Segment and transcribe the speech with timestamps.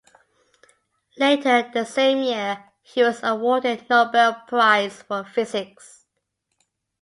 [1.19, 6.07] Later the same year he was awarded the Nobel Prize for physics.